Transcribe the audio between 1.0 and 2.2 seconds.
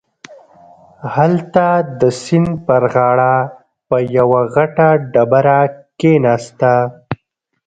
هلته د